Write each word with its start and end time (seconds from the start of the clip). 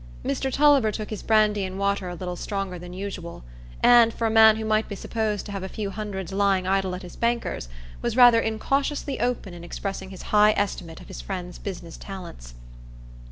Mr 0.25 0.51
Tulliver 0.51 0.91
took 0.91 1.11
his 1.11 1.21
brandy 1.21 1.63
and 1.63 1.77
water 1.77 2.09
a 2.09 2.15
little 2.15 2.35
stronger 2.35 2.79
than 2.79 2.91
usual, 2.91 3.43
and, 3.83 4.11
for 4.11 4.25
a 4.25 4.31
man 4.31 4.55
who 4.55 4.65
might 4.65 4.89
be 4.89 4.95
supposed 4.95 5.45
to 5.45 5.51
have 5.51 5.61
a 5.61 5.69
few 5.69 5.91
hundreds 5.91 6.33
lying 6.33 6.65
idle 6.65 6.95
at 6.95 7.03
his 7.03 7.15
banker's, 7.15 7.69
was 8.01 8.17
rather 8.17 8.39
incautiously 8.39 9.19
open 9.19 9.53
in 9.53 9.63
expressing 9.63 10.09
his 10.09 10.23
high 10.33 10.53
estimate 10.57 11.01
of 11.01 11.07
his 11.07 11.21
friend's 11.21 11.59
business 11.59 11.97
talents. 11.97 12.55